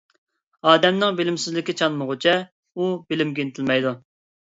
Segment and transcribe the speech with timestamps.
[0.71, 2.37] ئادەمنىڭ بىلىمسىزلىكى چانمىغۇچە،
[2.75, 3.99] ئۇ بىلىمگە ئىنتىلمەيدۇ.